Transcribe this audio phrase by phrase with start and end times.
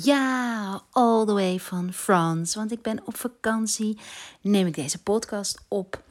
[0.00, 2.58] Ja, all the way van France.
[2.58, 3.98] Want ik ben op vakantie.
[4.40, 6.02] Neem ik deze podcast op.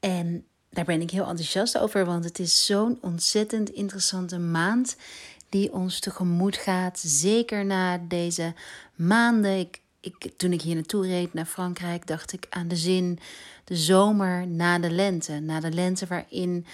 [0.00, 2.04] En daar ben ik heel enthousiast over.
[2.04, 4.96] Want het is zo'n ontzettend interessante maand
[5.48, 6.98] die ons tegemoet gaat.
[6.98, 8.54] Zeker na deze
[8.94, 9.58] maanden.
[9.58, 13.18] Ik, ik, toen ik hier naartoe reed naar Frankrijk, dacht ik aan de zin:
[13.64, 15.32] de zomer na de lente.
[15.40, 16.66] Na de lente waarin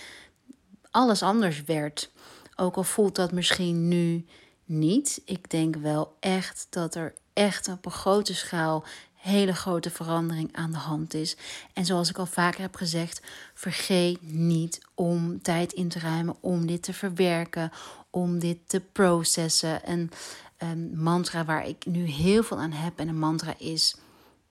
[0.91, 2.11] alles anders werd.
[2.57, 4.25] Ook al voelt dat misschien nu
[4.69, 5.23] niet.
[5.25, 10.71] Ik denk wel echt dat er echt op een grote schaal hele grote verandering aan
[10.71, 11.37] de hand is.
[11.73, 13.21] En zoals ik al vaker heb gezegd,
[13.55, 17.73] vergeet niet om tijd in te ruimen om dit te verwerken,
[18.11, 19.91] om dit te processen.
[19.91, 20.11] Een,
[20.59, 23.97] een mantra waar ik nu heel veel aan heb en een mantra is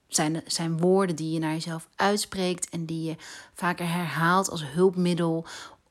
[0.08, 3.16] zijn, zijn woorden die je naar jezelf uitspreekt en die je
[3.54, 5.46] vaker herhaalt als hulpmiddel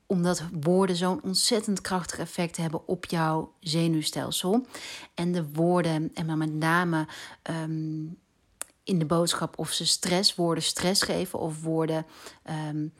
[0.07, 4.65] omdat woorden zo'n ontzettend krachtig effect hebben op jouw zenuwstelsel.
[5.13, 7.07] En de woorden, en met name
[7.41, 8.05] ehm,
[8.83, 12.05] in de boodschap of ze stress, woorden stress geven of woorden
[12.69, 12.93] um,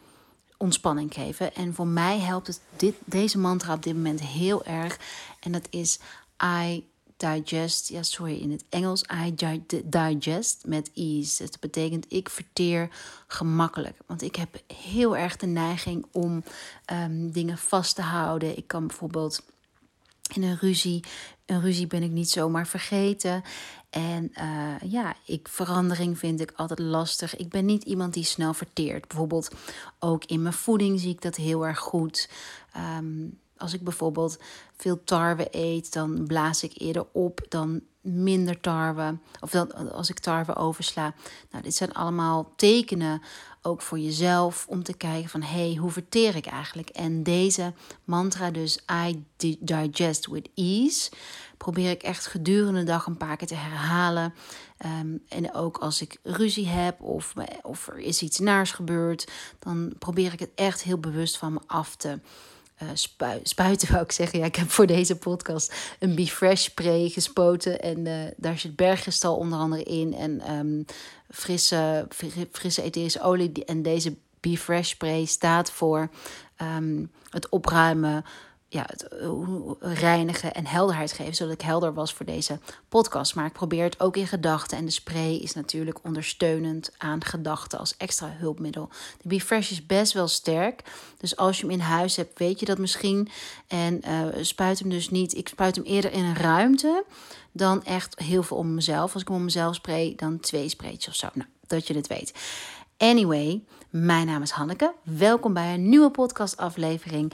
[0.58, 1.56] ontspanning geven.
[1.56, 5.00] En voor mij helpt het dit, deze mantra op dit moment heel erg.
[5.40, 6.00] En dat is
[6.44, 6.88] I
[7.18, 9.36] digest, ja sorry, in het Engels, I
[9.86, 11.44] digest met ease.
[11.44, 12.90] Dat betekent ik verteer
[13.28, 13.98] gemakkelijk.
[14.06, 16.44] Want ik heb heel erg de neiging om
[16.92, 18.58] um, dingen vast te houden.
[18.58, 19.44] Ik kan bijvoorbeeld
[20.34, 21.04] in een ruzie,
[21.46, 23.44] een ruzie ben ik niet zomaar vergeten.
[23.90, 27.36] En uh, ja, ik, verandering vind ik altijd lastig.
[27.36, 29.08] Ik ben niet iemand die snel verteert.
[29.08, 29.52] Bijvoorbeeld
[30.00, 32.30] ook in mijn voeding zie ik dat heel erg goed.
[32.98, 34.40] Um, als ik bijvoorbeeld
[34.76, 39.18] veel tarwe eet, dan blaas ik eerder op dan minder tarwe.
[39.40, 41.14] Of dan als ik tarwe oversla.
[41.52, 43.22] Nou, dit zijn allemaal tekenen
[43.62, 46.90] ook voor jezelf om te kijken van hé, hey, hoe verteer ik eigenlijk?
[46.90, 51.12] En deze mantra dus I digest with ease
[51.58, 54.34] probeer ik echt gedurende de dag een paar keer te herhalen.
[54.86, 59.94] Um, en ook als ik ruzie heb of, of er is iets naars gebeurd, dan
[60.00, 62.20] probeer ik het echt heel bewust van me af te
[62.84, 62.90] uh,
[63.44, 64.40] spuiten, wou ik zeggen.
[64.40, 67.82] Ja, ik heb voor deze podcast een Befresh spray gespoten.
[67.82, 70.14] En uh, daar zit berggestal onder andere in.
[70.14, 70.86] En um,
[71.30, 72.08] frisse,
[72.52, 73.66] frisse etherische olie.
[73.66, 76.10] En deze Befresh spray staat voor
[76.62, 78.26] um, het opruimen
[78.70, 79.30] ja, het eh,
[79.80, 83.36] reinigen en helderheid geven, zodat ik helder was voor deze podcast.
[83.36, 84.78] Maar ik probeer het ook in gedachten.
[84.78, 88.90] En de spray is natuurlijk ondersteunend aan gedachten als extra hulpmiddel.
[89.22, 90.84] De Be Fresh is best wel sterk.
[91.18, 93.30] Dus als je hem in huis hebt, weet je dat misschien.
[93.68, 95.38] En uh, spuit hem dus niet.
[95.38, 97.04] Ik spuit hem eerder in een ruimte
[97.52, 99.14] dan echt heel veel om mezelf.
[99.14, 101.28] Als ik hem om mezelf spray, dan twee spreetjes of zo.
[101.34, 102.34] Nou, dat je het weet.
[102.98, 104.94] Anyway, mijn naam is Hanneke.
[105.04, 107.34] Welkom bij een nieuwe podcastaflevering.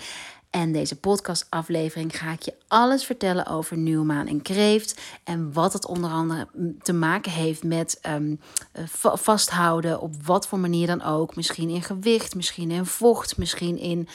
[0.53, 5.01] En deze podcastaflevering ga ik je alles vertellen over nieuwe maan en kreeft.
[5.23, 6.47] En wat het onder andere
[6.81, 8.39] te maken heeft met um,
[9.13, 11.35] vasthouden op wat voor manier dan ook.
[11.35, 14.07] Misschien in gewicht, misschien in vocht, misschien in,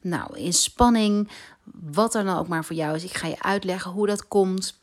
[0.00, 1.28] nou, in spanning.
[1.92, 3.04] Wat dan ook maar voor jou is.
[3.04, 4.82] Ik ga je uitleggen hoe dat komt.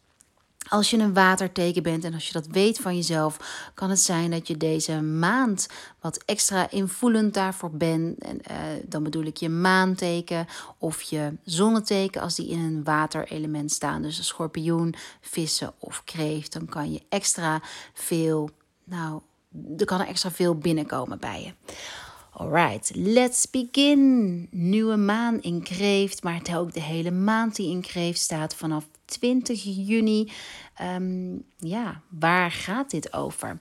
[0.71, 3.37] Als je een waterteken bent en als je dat weet van jezelf,
[3.73, 5.67] kan het zijn dat je deze maand
[5.99, 8.19] wat extra invoelend daarvoor bent.
[8.19, 13.71] En uh, dan bedoel ik je maanteken of je zonneteken als die in een waterelement
[13.71, 14.01] staan.
[14.01, 16.53] Dus een schorpioen, vissen of kreeft.
[16.53, 17.61] Dan kan je extra
[17.93, 18.49] veel,
[18.83, 19.21] nou,
[19.77, 21.53] er kan er extra veel binnenkomen bij je.
[22.33, 24.47] Alright, let's begin.
[24.51, 29.63] Nieuwe maan in Kreeft, maar ook de hele maand die in Kreeft staat vanaf 20
[29.63, 30.31] juni.
[30.81, 33.59] Um, ja, waar gaat dit over?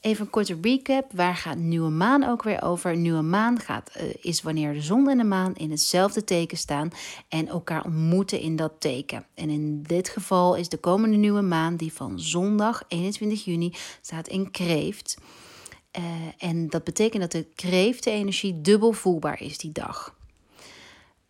[0.00, 1.12] Even een korte recap.
[1.12, 2.96] Waar gaat nieuwe maan ook weer over?
[2.96, 6.90] Nieuwe maan gaat, uh, is wanneer de zon en de maan in hetzelfde teken staan
[7.28, 9.26] en elkaar ontmoeten in dat teken.
[9.34, 14.28] En in dit geval is de komende nieuwe maan die van zondag 21 juni staat
[14.28, 15.18] in Kreeft.
[15.98, 16.04] Uh,
[16.38, 20.14] en dat betekent dat de kreeftenergie dubbel voelbaar is die dag.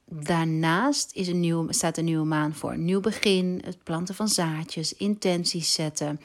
[0.06, 2.72] Daarnaast is een staat een nieuwe maan voor.
[2.72, 6.20] Een nieuw begin, het planten van zaadjes, intenties zetten,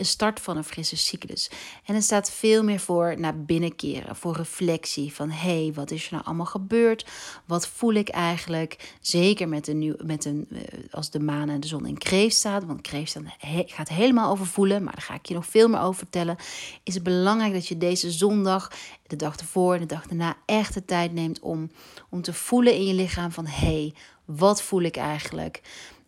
[0.00, 1.50] start van een frisse cyclus.
[1.84, 6.06] En het staat veel meer voor naar binnenkeren, voor reflectie van hé, hey, wat is
[6.06, 7.06] er nou allemaal gebeurd?
[7.44, 8.94] Wat voel ik eigenlijk?
[9.00, 12.36] Zeker met een, nieuw, met een eh, als de maan en de zon in kreeft
[12.36, 13.22] staat, want kreeft staat,
[13.66, 16.36] gaat helemaal over voelen, maar daar ga ik je nog veel meer over vertellen.
[16.82, 18.72] Is het belangrijk dat je deze zondag,
[19.06, 21.70] de dag ervoor en de dag daarna echt de tijd neemt om,
[22.08, 23.94] om te voelen in je lichaam van hé, hey,
[24.24, 25.62] wat voel ik eigenlijk?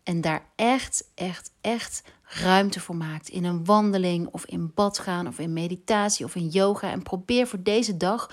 [0.09, 3.29] En daar echt, echt, echt ruimte voor maakt.
[3.29, 6.91] In een wandeling of in bad gaan of in meditatie of in yoga.
[6.91, 8.31] En probeer voor deze dag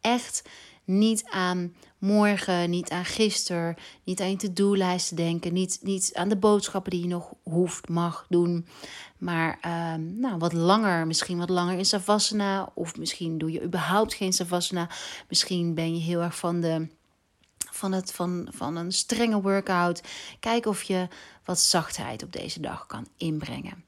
[0.00, 0.48] echt
[0.84, 6.36] niet aan morgen, niet aan gisteren, niet aan je to-do-lijst denken, niet, niet aan de
[6.36, 8.66] boodschappen die je nog hoeft, mag doen,
[9.18, 14.14] maar ehm, nou, wat langer, misschien wat langer in Savasana, of misschien doe je überhaupt
[14.14, 14.88] geen Savasana,
[15.28, 16.88] misschien ben je heel erg van de
[17.74, 20.02] van, het, van, van een strenge workout.
[20.40, 21.08] Kijk of je
[21.44, 23.84] wat zachtheid op deze dag kan inbrengen.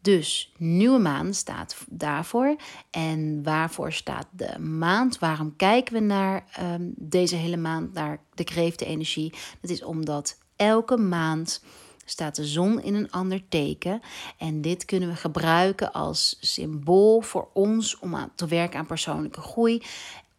[0.00, 2.56] Dus nieuwe maan staat daarvoor.
[2.90, 5.18] En waarvoor staat de maand?
[5.18, 9.34] Waarom kijken we naar ehm, deze hele maand, naar de kreeftenenergie?
[9.60, 11.62] Dat is omdat elke maand
[12.04, 14.00] staat de zon in een ander teken.
[14.38, 19.40] En dit kunnen we gebruiken als symbool voor ons om aan te werken aan persoonlijke
[19.40, 19.82] groei.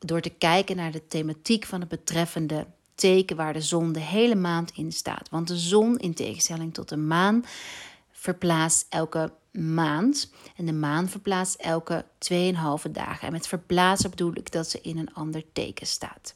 [0.06, 4.36] Door te kijken naar de thematiek van het betreffende teken waar de zon de hele
[4.36, 5.30] maand in staat.
[5.30, 7.46] Want de zon, in tegenstelling tot de maan,
[8.12, 10.32] verplaatst elke maand.
[10.56, 13.28] En de maan verplaatst elke 2,5 dagen.
[13.28, 16.34] En met verplaatsen bedoel ik dat ze in een ander teken staat.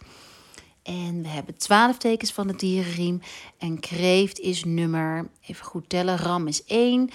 [0.84, 3.22] En we hebben 12 tekens van de dierenriem.
[3.58, 7.00] En kreeft is nummer, even goed tellen, ram is 1.
[7.00, 7.10] Um,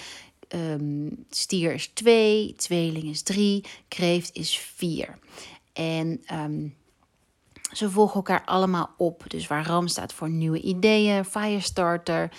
[0.47, 5.19] ehm, stier is 2, tweeling is 3, kreeft is 4.
[5.81, 6.75] En um,
[7.71, 9.23] ze volgen elkaar allemaal op.
[9.27, 12.31] Dus waar Ram staat voor nieuwe ideeën, Firestarter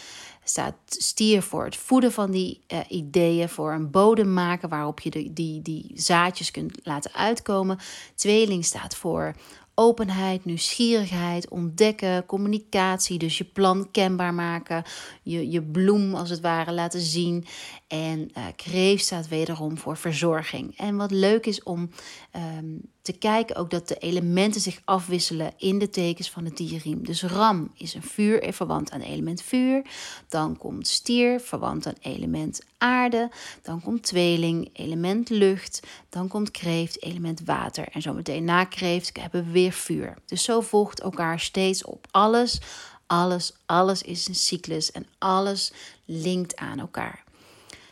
[0.44, 5.10] staat stier voor het voeden van die uh, ideeën, voor een bodem maken waarop je
[5.10, 7.78] de, die, die zaadjes kunt laten uitkomen.
[8.14, 9.34] Tweeling staat voor
[9.74, 13.18] openheid, nieuwsgierigheid, ontdekken, communicatie.
[13.18, 14.84] Dus je plan kenbaar maken,
[15.22, 17.44] je, je bloem als het ware laten zien.
[17.88, 20.78] En uh, kreef staat wederom voor verzorging.
[20.78, 21.90] En wat leuk is om
[22.32, 27.04] ehm, te kijken ook dat de elementen zich afwisselen in de tekens van het dierriem.
[27.04, 29.82] Dus ram is een vuur, en verwant aan element vuur.
[30.28, 33.30] Dan komt stier, verwant aan element aarde.
[33.62, 35.80] Dan komt tweeling, element lucht.
[36.08, 37.88] Dan komt kreeft, element water.
[37.88, 40.14] En zometeen na kreeft hebben we weer vuur.
[40.26, 42.06] Dus zo volgt elkaar steeds op.
[42.10, 42.60] Alles,
[43.06, 45.72] alles, alles is een cyclus en alles
[46.04, 47.24] linkt aan elkaar.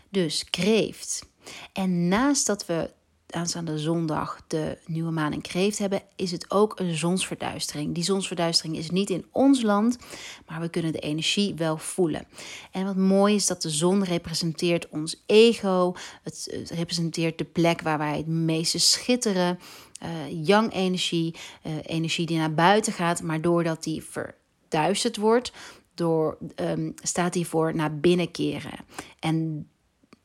[0.08, 1.26] Dus kreeft.
[1.72, 2.90] En naast dat we
[3.34, 7.94] aanstaande zondag de nieuwe maan in kreeft hebben, is het ook een zonsverduistering.
[7.94, 9.98] Die zonsverduistering is niet in ons land,
[10.46, 12.26] maar we kunnen de energie wel voelen.
[12.70, 15.94] En wat mooi is dat de zon representeert ons ego.
[16.22, 19.58] Het, representeert de plek waar wij het meeste schitteren.
[20.02, 21.34] Uh, yang energie,
[21.66, 25.52] uh, energie die naar buiten gaat, maar doordat die verduisterd wordt,
[25.94, 28.78] door, um, staat voor naar binnen keren.
[29.18, 29.68] En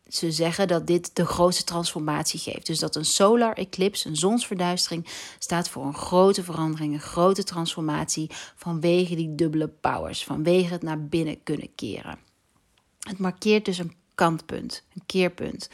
[0.08, 2.66] ze zeggen dat dit de grootste transformatie geeft.
[2.66, 5.08] Dus dat een solar eclipse, een zonsverduistering,
[5.40, 11.04] staat voor een grote verandering, een grote transformatie vanwege die dubbele powers, vanwege het naar
[11.04, 12.18] binnen kunnen keren.
[13.00, 15.70] Het markeert dus een kantpunt, een keerpunt.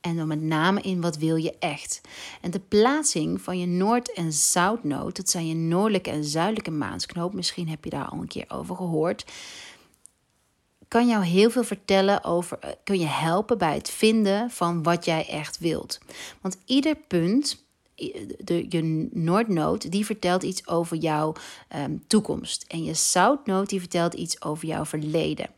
[0.00, 2.00] En dan met name in wat wil je echt.
[2.40, 7.34] En de plaatsing van je Noord- en Zuidnood, dat zijn je noordelijke en zuidelijke maansknoop,
[7.34, 9.24] misschien heb je daar al een keer over gehoord
[10.94, 15.04] kan jou heel veel vertellen over, eh, kun je helpen bij het vinden van wat
[15.04, 15.98] jij echt wilt.
[16.40, 17.64] Want ieder punt,
[18.38, 21.32] de, je Noordnoot, die vertelt iets over jouw
[21.76, 22.64] um, toekomst.
[22.68, 25.50] En je Zoutnoot, die vertelt iets over jouw verleden.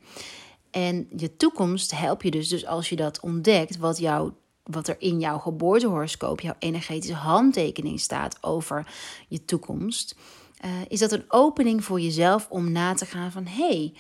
[0.71, 4.97] En je toekomst help je dus, dus als je dat ontdekt, wat, jou, wat er
[4.99, 8.87] in jouw geboortehoroscoop, jouw energetische handtekening staat over
[9.29, 10.17] je toekomst.
[10.65, 13.93] Uh, is dat een opening voor jezelf om na te gaan van hé, hey,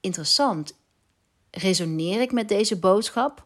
[0.00, 0.76] interessant.
[1.50, 3.42] Resoneer ik met deze boodschap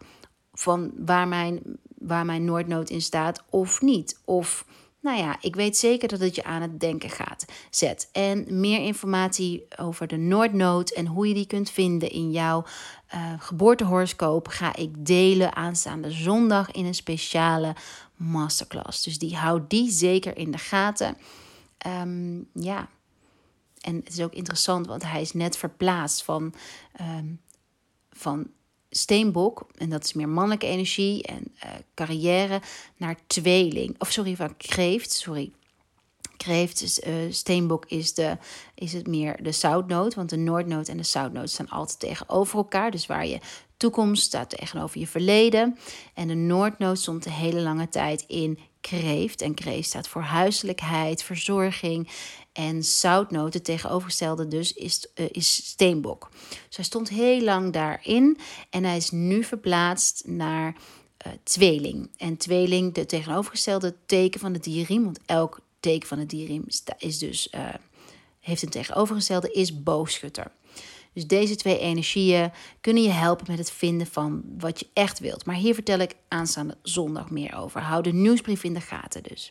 [0.53, 1.61] van waar mijn,
[1.99, 4.21] waar mijn Noordnood in staat of niet?
[4.25, 4.65] Of
[5.03, 7.45] nou ja, ik weet zeker dat het je aan het denken gaat.
[7.71, 8.09] Zet.
[8.13, 12.65] En meer informatie over de Noordnood en hoe je die kunt vinden in jouw
[13.15, 17.75] uh, geboortehoroscoop ga ik delen aanstaande zondag in een speciale
[18.17, 19.03] masterclass.
[19.03, 21.17] Dus die houd die zeker in de gaten.
[21.87, 22.89] Um, ja,
[23.83, 26.55] en het is ook interessant, want hij is net verplaatst van,
[26.93, 27.27] ehm,
[28.11, 28.51] van
[28.91, 32.61] steenbok, en dat is meer mannelijke energie en uh, carrière,
[32.97, 33.95] naar tweeling.
[33.99, 35.53] Of sorry, van kreeft, sorry.
[36.37, 38.39] Kreeft, uh, steenbok is, de,
[38.75, 42.91] is het meer de zoutnoot, want de noordnoot en de zoutnoot staan altijd tegenover elkaar.
[42.91, 43.41] Dus waar je
[43.77, 45.79] toekomst staat tegenover je verleden.
[46.15, 49.41] En de noordnoot stond de hele lange tijd in kreeft.
[49.41, 52.09] En kreeft staat voor huiselijkheid, verzorging.
[52.53, 56.29] En zoutnoot, het tegenovergestelde dus, is, uh, is steenbok.
[56.67, 58.39] Dus hij stond heel lang daarin.
[58.71, 60.77] En hij is nu verplaatst naar
[61.27, 62.11] uh, tweeling.
[62.17, 65.05] En tweeling, de tegenovergestelde teken van het dierriem.
[65.05, 66.65] Want elk teken van het dierriem
[66.99, 67.69] is dus, uh,
[68.41, 70.51] heeft een tegenovergestelde, is boogschutter.
[71.13, 75.47] Dus deze twee energieën kunnen je helpen met het vinden van wat je echt wilt.
[75.47, 77.81] Maar hier vertel ik aanstaande zondag meer over.
[77.81, 79.51] Hou de nieuwsbrief in de gaten dus.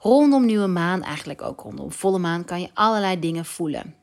[0.00, 3.94] Rondom nieuwe maan, eigenlijk ook rondom volle maan, kan je allerlei dingen voelen.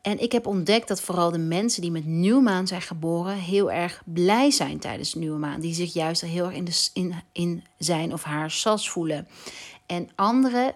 [0.00, 3.72] En ik heb ontdekt dat vooral de mensen die met nieuwe maan zijn geboren heel
[3.72, 5.60] erg blij zijn tijdens de nieuwe maan.
[5.60, 9.28] Die zich juist heel erg in, de, in, in zijn of haar sas voelen.
[9.86, 10.74] En andere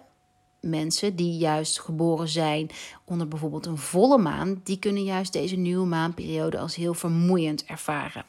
[0.60, 2.70] mensen die juist geboren zijn
[3.04, 8.24] onder bijvoorbeeld een volle maan, die kunnen juist deze nieuwe maanperiode als heel vermoeiend ervaren.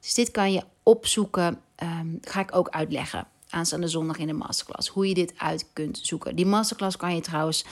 [0.00, 4.88] Dus dit kan je opzoeken, um, ga ik ook uitleggen aanstaande zondag in de masterclass.
[4.88, 6.36] Hoe je dit uit kunt zoeken.
[6.36, 7.64] Die masterclass kan je trouwens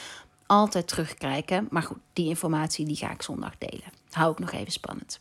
[0.46, 1.66] altijd terugkijken.
[1.70, 3.92] Maar goed, die informatie die ga ik zondag delen.
[4.10, 5.20] Hou ik nog even spannend.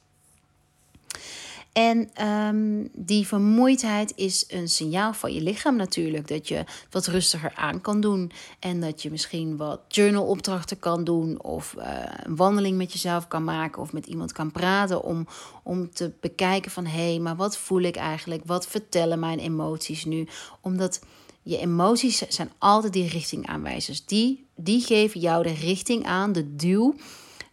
[1.71, 6.27] En um, die vermoeidheid is een signaal van je lichaam natuurlijk.
[6.27, 8.31] Dat je wat rustiger aan kan doen.
[8.59, 11.43] En dat je misschien wat journalopdrachten kan doen.
[11.43, 11.83] Of uh,
[12.23, 13.81] een wandeling met jezelf kan maken.
[13.81, 15.03] Of met iemand kan praten.
[15.03, 15.27] Om,
[15.63, 18.41] om te bekijken van hé, hey, maar wat voel ik eigenlijk?
[18.45, 20.27] Wat vertellen mijn emoties nu?
[20.61, 21.01] Omdat
[21.43, 24.05] je emoties zijn altijd die richtingaanwijzers.
[24.05, 26.95] Die, die geven jou de richting aan, de duw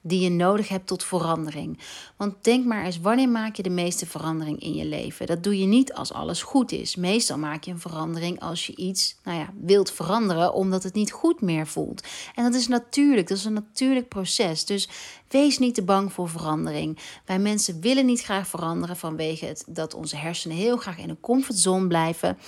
[0.02, 1.78] die je nodig hebt tot verandering.
[2.18, 5.26] Want denk maar eens, wanneer maak je de meeste verandering in je leven?
[5.26, 6.96] Dat doe je niet als alles goed is.
[6.96, 11.12] Meestal maak je een verandering als je iets nou ja, wilt veranderen omdat het niet
[11.12, 12.06] goed meer voelt.
[12.34, 14.64] En dat is natuurlijk, dat is een natuurlijk proces.
[14.64, 14.88] Dus
[15.28, 16.98] wees niet te bang voor verandering.
[17.24, 21.20] Wij mensen willen niet graag veranderen vanwege het dat onze hersenen heel graag in een
[21.20, 22.38] comfortzone blijven.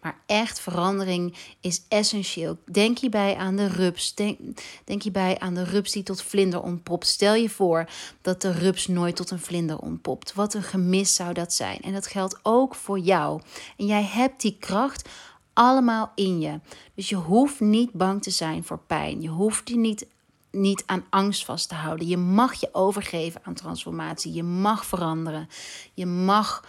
[0.00, 2.58] Maar echt verandering is essentieel.
[2.70, 4.14] Denk hierbij aan de rups.
[4.14, 4.38] Denk,
[4.84, 7.06] hierbij aan de rups die tot vlinder ontpopt.
[7.06, 7.88] Stel je voor
[8.20, 10.34] dat de rups nooit tot een vlinder ontpopt.
[10.34, 11.80] Wat een gemis zou dat zijn.
[11.80, 13.40] En dat geldt ook voor jou.
[13.76, 15.08] En jij hebt die kracht
[15.52, 16.60] allemaal in je.
[16.94, 19.20] Dus je hoeft niet bang te zijn voor pijn.
[19.22, 20.06] Je hoeft je niet,
[20.50, 22.06] niet aan angst vast te houden.
[22.06, 24.32] Je mag je overgeven aan transformatie.
[24.32, 25.48] Je mag veranderen.
[25.94, 26.64] Je mag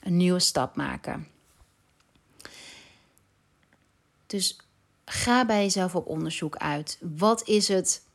[0.00, 1.28] een nieuwe stap maken.
[4.26, 4.60] Dus
[5.04, 6.98] ga bij jezelf op onderzoek uit.
[7.00, 8.06] Wat is het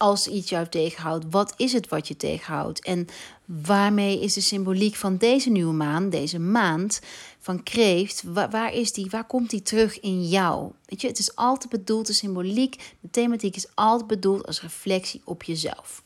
[0.00, 1.24] als iets jou tegenhoudt?
[1.30, 2.84] Wat is het wat je tegenhoudt?
[2.84, 3.06] En
[3.44, 7.00] waarmee is de symboliek van deze nieuwe maan, deze maand
[7.38, 9.10] van kreeft, waar, is die?
[9.10, 10.72] Waar komt die terug in jou?
[10.86, 15.22] Weet je, het is altijd bedoeld, de symboliek, de thematiek is altijd bedoeld als reflectie
[15.24, 16.02] op jezelf.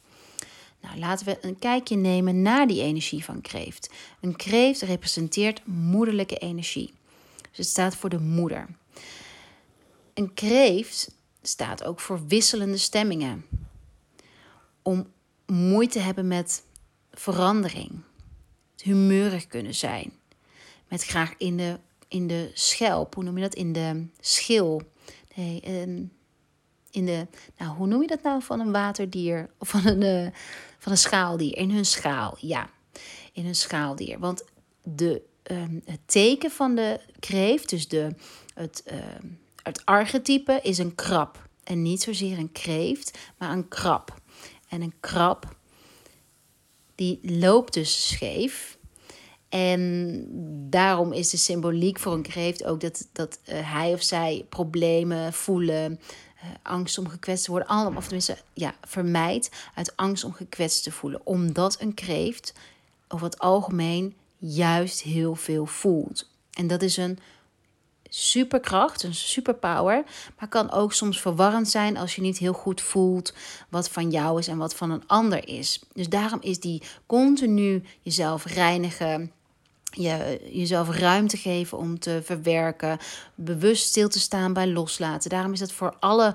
[0.80, 3.90] Nou, laten we een kijkje nemen naar die energie van kreeft.
[4.20, 6.92] Een kreeft representeert moederlijke energie.
[7.40, 8.68] Dus het staat voor de moeder.
[10.14, 11.10] Een kreeft
[11.42, 13.44] staat ook voor wisselende stemmingen.
[14.84, 15.12] Om
[15.46, 16.64] moeite hebben met
[17.10, 17.90] verandering.
[18.76, 20.12] Humeurig kunnen zijn.
[20.88, 23.54] Met graag in de, in de schelp, hoe noem je dat?
[23.54, 24.82] In de schil.
[25.34, 25.60] Nee,
[26.90, 27.26] in de,
[27.58, 29.50] nou, hoe noem je dat nou van een waterdier?
[29.58, 30.30] Of van een, uh,
[30.78, 31.56] van een schaaldier?
[31.56, 32.70] In hun schaal, ja.
[33.32, 34.18] In hun schaaldier.
[34.18, 34.44] Want
[34.82, 38.14] de, um, het teken van de kreeft, dus de,
[38.54, 38.98] het, uh,
[39.62, 41.48] het archetype is een krab.
[41.64, 44.22] En niet zozeer een kreeft, maar een krab.
[44.74, 45.56] En een krab,
[46.94, 48.78] die loopt dus scheef.
[49.48, 50.26] En
[50.70, 55.32] daarom is de symboliek voor een kreeft ook dat, dat uh, hij of zij problemen
[55.32, 57.68] voelen, uh, angst om gekwetst te worden.
[57.68, 61.20] Allemaal, of tenminste, ja, vermijdt uit angst om gekwetst te voelen.
[61.24, 62.54] Omdat een kreeft
[63.08, 66.30] over het algemeen juist heel veel voelt.
[66.52, 67.18] En dat is een
[68.16, 70.04] superkracht, een superpower.
[70.38, 73.34] Maar kan ook soms verwarrend zijn als je niet heel goed voelt
[73.68, 75.80] wat van jou is en wat van een ander is.
[75.92, 79.32] Dus daarom is die continu jezelf reinigen.
[79.90, 82.98] Je, jezelf ruimte geven om te verwerken,
[83.34, 85.30] bewust stil te staan bij loslaten.
[85.30, 86.34] Daarom is dat voor alle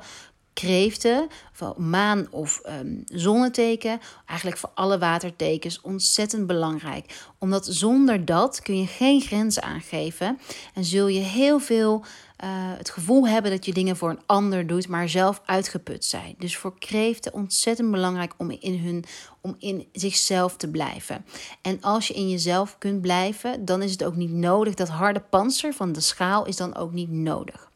[0.60, 7.32] kreeften, van maan of um, zonneteken, eigenlijk voor alle watertekens ontzettend belangrijk.
[7.38, 10.40] Omdat zonder dat kun je geen grenzen aangeven
[10.74, 12.04] en zul je heel veel
[12.44, 16.36] uh, het gevoel hebben dat je dingen voor een ander doet, maar zelf uitgeput zijn.
[16.38, 19.04] Dus voor kreeften ontzettend belangrijk om in, hun,
[19.42, 21.26] om in zichzelf te blijven.
[21.62, 24.74] En als je in jezelf kunt blijven, dan is het ook niet nodig.
[24.74, 27.69] Dat harde panzer van de schaal is dan ook niet nodig.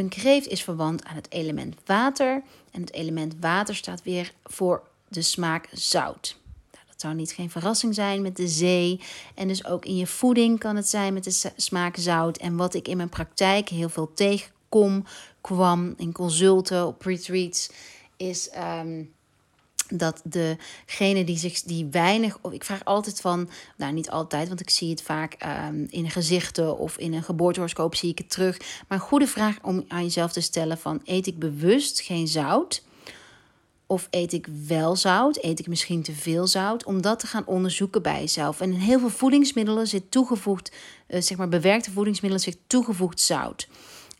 [0.00, 2.42] Een kreeft is verwant aan het element water.
[2.70, 6.36] En het element water staat weer voor de smaak zout.
[6.72, 9.00] Nou, dat zou niet geen verrassing zijn met de zee.
[9.34, 12.36] En dus ook in je voeding kan het zijn met de smaak zout.
[12.36, 15.04] En wat ik in mijn praktijk heel veel tegenkom,
[15.40, 17.70] kwam in consulten, op retreats,
[18.16, 19.12] is um,
[19.92, 24.60] dat degene die zich die weinig, of ik vraag altijd van, nou niet altijd, want
[24.60, 25.36] ik zie het vaak
[25.68, 28.58] um, in gezichten of in een geboortehoroscoop zie ik het terug.
[28.88, 32.82] Maar een goede vraag om aan jezelf te stellen van, eet ik bewust geen zout?
[33.86, 35.38] Of eet ik wel zout?
[35.44, 36.84] Eet ik misschien te veel zout?
[36.84, 38.60] Om dat te gaan onderzoeken bij jezelf.
[38.60, 40.72] En in heel veel voedingsmiddelen zit toegevoegd,
[41.08, 43.68] uh, zeg maar bewerkte voedingsmiddelen zit toegevoegd zout.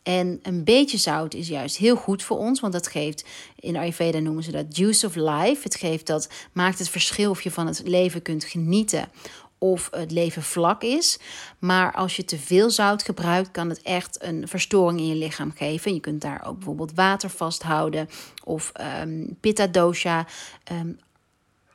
[0.03, 3.25] En een beetje zout is juist heel goed voor ons, want dat geeft,
[3.59, 5.59] in Ayurveda noemen ze dat juice of life.
[5.63, 9.09] Het geeft dat, maakt het verschil of je van het leven kunt genieten
[9.57, 11.19] of het leven vlak is.
[11.59, 15.51] Maar als je te veel zout gebruikt, kan het echt een verstoring in je lichaam
[15.55, 15.93] geven.
[15.93, 18.09] Je kunt daar ook bijvoorbeeld water vasthouden
[18.43, 20.27] of um, pitta dosha
[20.71, 20.99] um,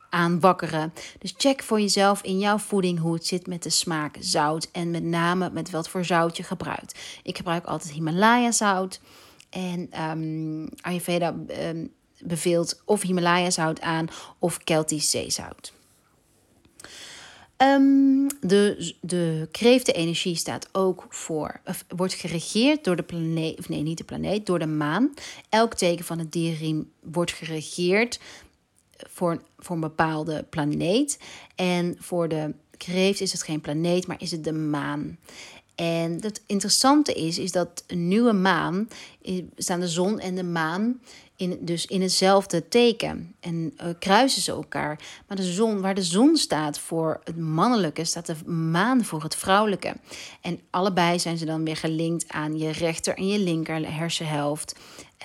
[0.09, 0.93] aanwakkeren.
[1.19, 4.91] Dus check voor jezelf in jouw voeding hoe het zit met de smaak zout en
[4.91, 6.99] met name met wat voor zout je gebruikt.
[7.23, 8.99] Ik gebruik altijd Himalaya zout
[9.49, 11.35] en um, Ayurveda
[11.69, 14.07] um, beveelt of Himalaya zout aan
[14.39, 15.73] of Keltisch zeezout.
[17.61, 23.97] Um, de, de kreeftenenergie staat ook voor, wordt geregeerd door de planeet, of nee, niet
[23.97, 25.13] de planeet, door de maan.
[25.49, 28.19] Elk teken van het dierriem wordt geregeerd
[29.09, 31.19] voor, voor een bepaalde planeet.
[31.55, 35.17] En voor de kreeft is het geen planeet, maar is het de maan.
[35.75, 38.89] En het interessante is, is dat een nieuwe maan,
[39.55, 40.99] staan de zon en de maan
[41.35, 43.35] in, dus in hetzelfde teken.
[43.39, 44.99] En uh, kruisen ze elkaar.
[45.27, 49.35] Maar de zon, waar de zon staat voor het mannelijke, staat de maan voor het
[49.35, 49.95] vrouwelijke.
[50.41, 54.75] En allebei zijn ze dan weer gelinkt aan je rechter en je linker hersenhelft.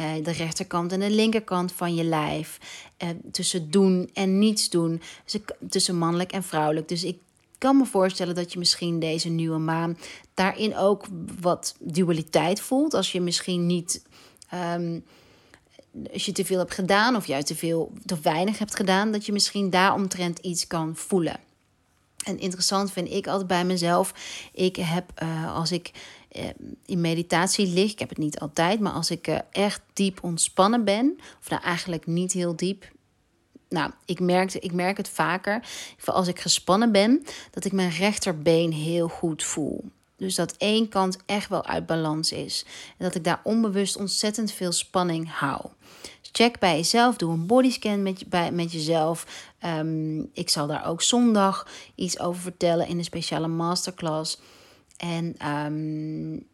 [0.00, 2.58] Uh, de rechterkant en de linkerkant van je lijf.
[3.02, 5.02] Uh, tussen doen en niets doen.
[5.24, 6.88] Dus tussen mannelijk en vrouwelijk.
[6.88, 7.18] Dus ik
[7.58, 9.98] kan me voorstellen dat je misschien deze nieuwe maan
[10.34, 11.06] daarin ook
[11.40, 12.94] wat dualiteit voelt.
[12.94, 14.02] Als je misschien niet.
[14.74, 15.04] Um,
[16.12, 19.26] als je te veel hebt gedaan, of juist te veel te weinig hebt gedaan, dat
[19.26, 21.40] je misschien daaromtrent iets kan voelen.
[22.24, 24.14] En interessant vind ik altijd bij mezelf.
[24.52, 25.90] Ik heb uh, als ik
[26.86, 30.84] in meditatie lig, ik heb het niet altijd, maar als ik uh, echt diep ontspannen
[30.84, 32.90] ben, of nou eigenlijk niet heel diep.
[33.68, 35.64] Nou, ik merk, ik merk het vaker,
[36.04, 39.84] als ik gespannen ben, dat ik mijn rechterbeen heel goed voel.
[40.16, 42.64] Dus dat één kant echt wel uit balans is.
[42.98, 45.60] En dat ik daar onbewust ontzettend veel spanning hou.
[46.00, 49.26] Dus check bij jezelf, doe een bodyscan met, je, bij, met jezelf.
[49.66, 54.40] Um, ik zal daar ook zondag iets over vertellen in een speciale masterclass.
[55.02, 56.46] En, um,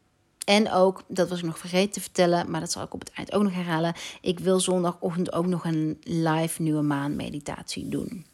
[0.45, 3.11] en ook, dat was ik nog vergeten te vertellen, maar dat zal ik op het
[3.11, 3.95] eind ook nog herhalen.
[4.21, 8.27] Ik wil zondagochtend ook nog een live nieuwe maan meditatie doen.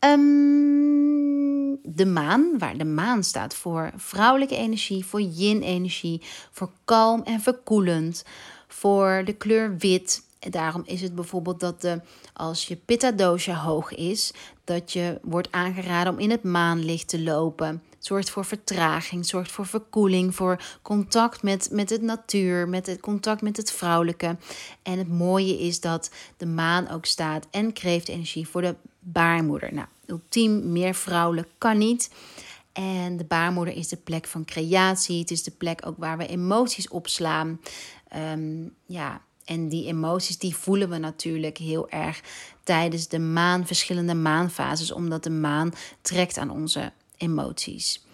[0.00, 7.40] Um, de maan, waar de maan staat voor vrouwelijke energie, voor yin-energie, voor kalm en
[7.40, 8.24] verkoelend,
[8.68, 10.22] voor de kleur wit.
[10.38, 12.00] Daarom is het bijvoorbeeld dat de,
[12.32, 14.32] als je pitta dosha hoog is,
[14.64, 17.82] dat je wordt aangeraden om in het maanlicht te lopen.
[18.04, 23.42] Zorgt voor vertraging, zorgt voor verkoeling, voor contact met, met het natuur, met het contact
[23.42, 24.36] met het vrouwelijke.
[24.82, 29.74] En het mooie is dat de maan ook staat en kreeftenergie voor de baarmoeder.
[29.74, 32.10] Nou, ultiem meer vrouwelijk kan niet.
[32.72, 35.18] En de baarmoeder is de plek van creatie.
[35.18, 37.60] Het is de plek ook waar we emoties opslaan.
[38.16, 42.22] Um, ja, en die emoties die voelen we natuurlijk heel erg
[42.62, 46.92] tijdens de maan, verschillende maanfases, omdat de maan trekt aan onze
[47.24, 48.04] emoties.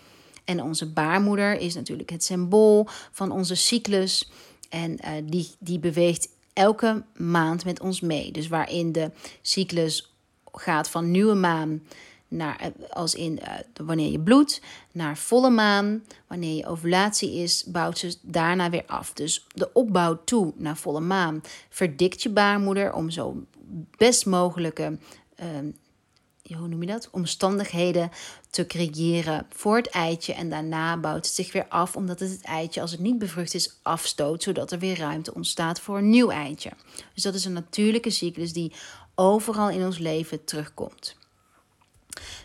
[0.45, 4.31] En onze baarmoeder is natuurlijk het symbool van onze cyclus.
[4.69, 8.33] En uh, die, die beweegt elke maand met ons mee.
[8.33, 9.11] Dus waarin de
[9.43, 10.15] cyclus
[10.53, 11.83] gaat van nieuwe maan
[12.29, 14.61] naar, eh, als in uh, wanneer je bloedt,
[14.93, 16.05] naar volle maan.
[16.27, 19.13] Wanneer je ovulatie is, bouwt ze daarna weer af.
[19.13, 23.45] Dus de opbouw toe naar volle maan verdikt je baarmoeder om zo
[23.97, 24.99] best mogelijke,
[25.41, 25.47] uh,
[26.57, 28.11] hoe noem je dat, omstandigheden
[28.51, 30.33] te creëren voor het eitje.
[30.33, 33.55] En daarna bouwt het zich weer af, omdat het het eitje, als het niet bevrucht
[33.55, 36.71] is, afstoot, zodat er weer ruimte ontstaat voor een nieuw eitje.
[37.15, 38.73] Dus dat is een natuurlijke cyclus die
[39.15, 41.17] overal in ons leven terugkomt.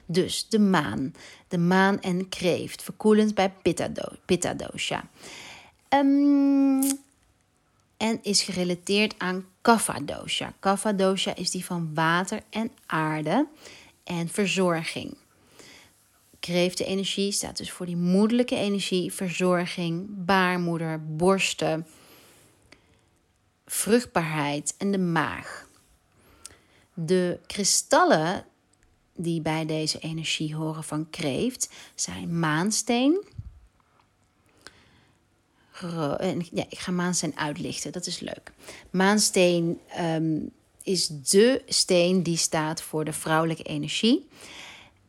[0.06, 1.14] Dus de maan.
[1.48, 2.84] De maan en kreeft.
[2.84, 5.10] Verkoelend bij pitta, do pitta dosha.
[5.90, 7.04] Um,
[7.98, 10.54] en is gerelateerd aan kapha dosha.
[10.60, 13.48] Kapha dosha is die van water en aarde
[14.06, 15.18] en verzorging.
[16.40, 21.88] Kreeftenergie staat dus voor die moederlijke energie, verzorging, baarmoeder, borsten,
[23.66, 25.68] vruchtbaarheid en de maag.
[26.94, 28.46] De kristallen
[29.16, 33.24] die bij deze energie horen van kreeft zijn maansteen.
[36.52, 38.52] Ja, ik ga maansteen uitlichten, dat is leuk.
[38.90, 40.52] Maansteen um,
[40.86, 44.28] is de steen die staat voor de vrouwelijke energie.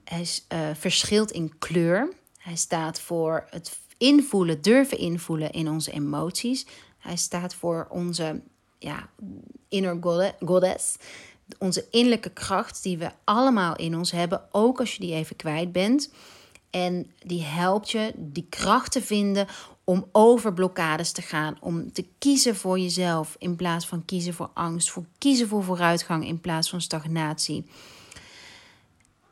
[0.04, 2.12] Hij is, uh, verschilt in kleur.
[2.38, 6.66] Hij staat voor het invoelen, durven invoelen in onze emoties.
[6.98, 8.40] Hij staat voor onze
[8.78, 9.10] ja,
[9.68, 9.98] inner
[10.40, 10.96] goddess.
[11.58, 15.72] Onze innerlijke kracht die we allemaal in ons hebben, ook als je die even kwijt
[15.72, 16.10] bent.
[16.70, 19.46] En die helpt je die kracht te vinden
[19.88, 21.56] om over blokkades te gaan.
[21.60, 24.90] Om te kiezen voor jezelf in plaats van kiezen voor angst.
[24.90, 27.66] Voor kiezen voor vooruitgang in plaats van stagnatie.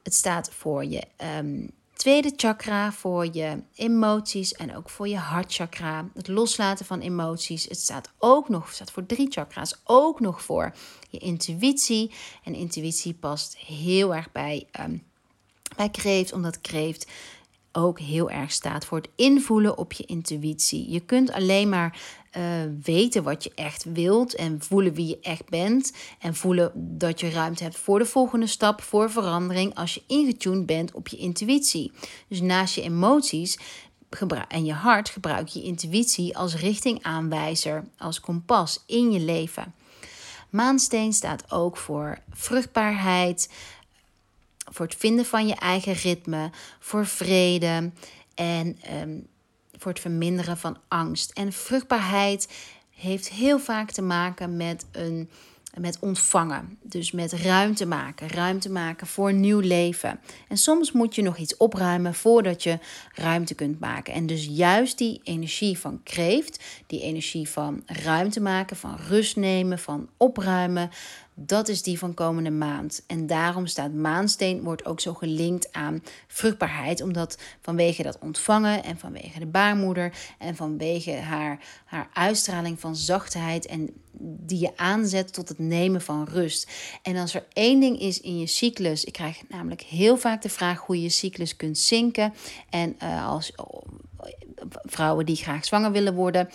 [0.02, 1.02] Het staat voor je
[1.38, 6.08] um, tweede chakra, voor je emoties en ook voor je hartchakra.
[6.14, 7.64] Het loslaten van emoties.
[7.64, 10.74] Het staat ook nog, staat voor drie chakra's, ook nog voor
[11.10, 12.10] je intuïtie.
[12.44, 15.02] En intuïtie past heel erg bij, um,
[15.76, 17.06] bij kreeft, omdat kreeft
[17.76, 20.90] ook heel erg staat voor het invoelen op je intuïtie.
[20.90, 21.98] Je kunt alleen maar
[22.36, 22.42] uh,
[22.82, 25.92] weten wat je echt wilt en voelen wie je echt bent.
[26.18, 30.66] En voelen dat je ruimte hebt voor de volgende stap, voor verandering, als je ingetuned
[30.66, 31.92] bent op je intuïtie.
[32.28, 33.58] Dus naast je emoties
[34.48, 39.74] en je hart gebruik je intuïtie als richtingaanwijzer, als kompas in je leven.
[40.50, 43.50] Maansteen staat ook voor vruchtbaarheid,
[44.74, 47.90] voor het vinden van je eigen ritme, voor vrede
[48.34, 49.18] en ehm,
[49.78, 51.30] voor het verminderen van angst.
[51.30, 52.48] En vruchtbaarheid
[52.90, 55.30] heeft heel vaak te maken met een
[55.80, 56.78] met ontvangen.
[56.82, 58.28] Dus met ruimte maken.
[58.28, 60.20] Ruimte maken voor nieuw leven.
[60.48, 62.78] En soms moet je nog iets opruimen voordat je
[63.14, 64.14] ruimte kunt maken.
[64.14, 69.78] En dus juist die energie van kreeft, die energie van ruimte maken, van rust nemen,
[69.78, 70.90] van opruimen.
[71.34, 73.02] Dat is die van komende maand.
[73.06, 77.00] En daarom staat maansteen wordt ook zo gelinkt aan vruchtbaarheid.
[77.00, 83.66] Omdat vanwege dat ontvangen en vanwege de baarmoeder en vanwege haar, haar uitstraling van zachtheid
[83.66, 86.70] en die je aanzet tot het nemen van rust.
[87.02, 90.48] En als er één ding is in je cyclus, ik krijg namelijk heel vaak de
[90.48, 92.34] vraag hoe je je cyclus kunt zinken.
[92.70, 93.52] En uh, als
[94.82, 96.48] vrouwen die graag zwanger willen worden,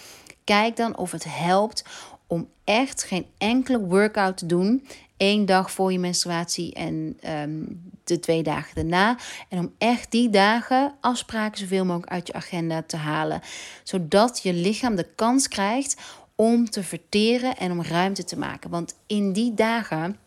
[0.43, 1.83] kijk dan of het helpt
[2.29, 4.87] om echt geen enkele workout te doen.
[5.17, 7.63] Eén dag voor je menstruatie en ehm,
[8.03, 9.17] de twee dagen daarna.
[9.49, 13.41] En om echt die dagen afspraken zoveel mogelijk uit je agenda te halen.
[13.83, 16.01] Zodat je lichaam de kans krijgt
[16.35, 18.69] om te verteren en om ruimte te maken.
[18.69, 20.17] Want in die dagen,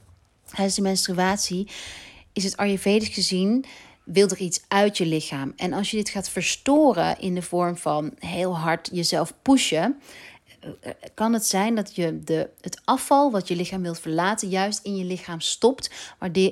[0.45, 1.69] tijdens de menstruatie,
[2.33, 3.65] is het Ayurvedisch gezien
[4.05, 5.53] wil er iets uit je lichaam.
[5.57, 10.01] En als je dit gaat verstoren in de vorm van heel hard jezelf pushen,
[11.15, 14.97] kan het zijn dat je de, het afval wat je lichaam wilt verlaten, juist in
[14.97, 15.91] je lichaam stopt,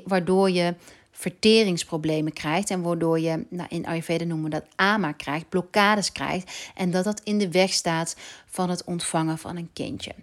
[0.04, 0.74] waardoor je
[1.10, 6.70] verteringsproblemen krijgt en waardoor je, nou in Ayurveda noemen we dat ama krijgt, blokkades krijgt
[6.74, 10.14] en dat dat in de weg staat van het ontvangen van een kindje.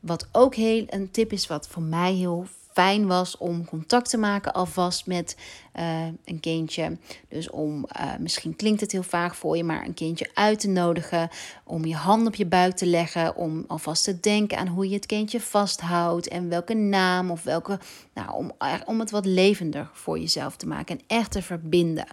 [0.00, 2.46] Wat ook heel een tip is, wat voor mij heel
[2.78, 5.36] fijn was om contact te maken alvast met
[5.78, 6.98] uh, een kindje.
[7.28, 10.68] Dus om, uh, misschien klinkt het heel vaag voor je, maar een kindje uit te
[10.68, 11.28] nodigen.
[11.64, 13.36] Om je hand op je buik te leggen.
[13.36, 16.28] Om alvast te denken aan hoe je het kindje vasthoudt.
[16.28, 17.80] En welke naam of welke.
[18.14, 18.52] Nou, om,
[18.84, 20.98] om het wat levender voor jezelf te maken.
[20.98, 22.06] En echt te verbinden.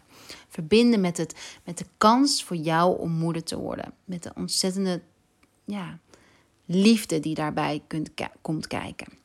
[0.49, 3.93] Verbinden met, het, met de kans voor jou om moeder te worden.
[4.05, 5.01] Met de ontzettende
[5.65, 5.99] ja,
[6.65, 8.09] liefde die daarbij kunt,
[8.41, 9.23] komt kijken.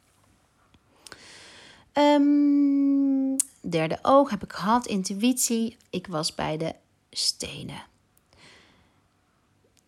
[2.00, 5.76] Um, derde oog heb ik gehad, intuïtie.
[5.90, 6.74] Ik was bij de
[7.10, 7.82] stenen.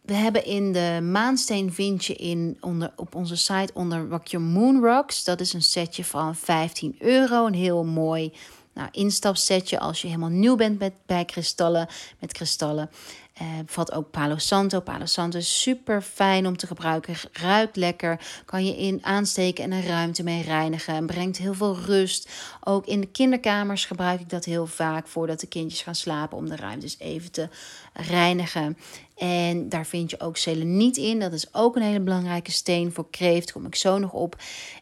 [0.01, 4.47] We hebben in de maansteen vind je in, onder, op onze site onder Rock Your
[4.47, 5.25] Moon Rocks.
[5.25, 7.47] Dat is een setje van 15 euro.
[7.47, 8.33] Een heel mooi
[8.75, 12.91] nou, instapsetje als je helemaal nieuw bent met, bij kristallen, met kristallen.
[13.41, 14.81] Uh, bevat ook Palo Santo.
[14.81, 17.15] Palo Santo is super fijn om te gebruiken.
[17.33, 18.21] Ruikt lekker.
[18.45, 20.95] Kan je in aansteken en een ruimte mee reinigen.
[20.95, 22.29] En brengt heel veel rust.
[22.65, 26.39] Ook in de kinderkamers gebruik ik dat heel vaak voordat de kindjes gaan slapen.
[26.39, 27.49] Om de ruimtes even te
[27.93, 28.79] reinigen.
[29.17, 31.21] En daar vind je ook seleniet in.
[31.21, 33.53] Dat is ook een hele belangrijke steen voor kreeft.
[33.53, 34.37] Kom ik zo nog op.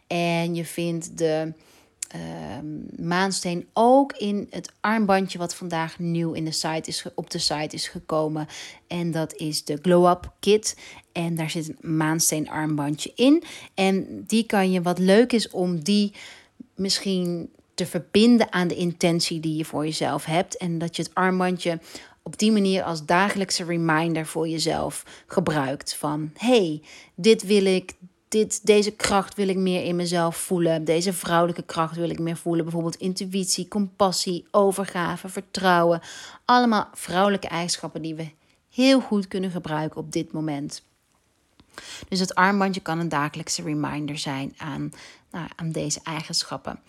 [0.07, 1.53] En je vindt de
[2.15, 2.21] uh,
[3.07, 7.75] maansteen ook in het armbandje wat vandaag nieuw in de site is, op de site
[7.75, 8.47] is gekomen.
[8.87, 10.77] En dat is de Glow Up Kit.
[11.13, 13.43] En daar zit een maansteen armbandje in.
[13.75, 16.13] En die kan je, wat leuk is om die
[16.75, 20.57] misschien te verbinden aan de intentie die je voor jezelf hebt.
[20.57, 21.79] En dat je het armbandje
[22.23, 25.95] op die manier als dagelijkse reminder voor jezelf gebruikt.
[25.95, 26.83] Van hey,
[27.15, 27.93] dit wil ik,
[28.31, 30.85] dit, deze kracht wil ik meer in mezelf voelen.
[30.85, 32.65] Deze vrouwelijke kracht wil ik meer voelen.
[32.65, 36.01] Bijvoorbeeld intuïtie, compassie, overgave, vertrouwen.
[36.45, 38.31] Allemaal vrouwelijke eigenschappen die we
[38.71, 40.83] heel goed kunnen gebruiken op dit moment.
[42.09, 44.93] Dus het armbandje kan een dagelijkse reminder zijn aan,
[45.31, 46.81] nou, aan deze eigenschappen.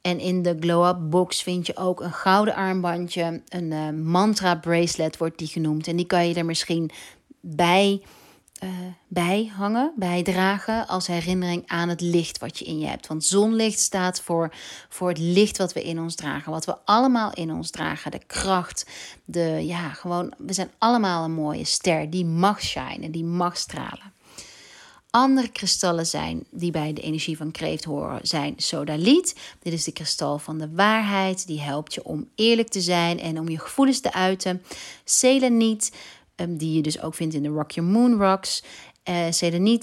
[0.00, 3.42] En in de Glow Up Box vind je ook een gouden armbandje.
[3.48, 5.86] Een uh, mantra bracelet wordt die genoemd.
[5.86, 6.90] En die kan je er misschien
[7.40, 8.02] bij
[8.64, 8.70] uh,
[9.08, 13.06] bijhangen, bijdragen als herinnering aan het licht wat je in je hebt.
[13.06, 14.54] Want zonlicht staat voor,
[14.88, 18.10] voor het licht wat we in ons dragen, wat we allemaal in ons dragen.
[18.10, 18.86] De kracht,
[19.24, 24.16] de ja, gewoon, we zijn allemaal een mooie ster die mag shinen, die mag stralen.
[25.10, 29.36] Andere kristallen zijn die bij de energie van kreeft horen, zijn sodaliet.
[29.62, 31.46] Dit is de kristal van de waarheid.
[31.46, 34.62] Die helpt je om eerlijk te zijn en om je gevoelens te uiten.
[35.04, 35.92] Seleniet
[36.48, 38.62] Die je dus ook vindt in de Rock Your Moon Rocks.
[39.08, 39.26] Uh,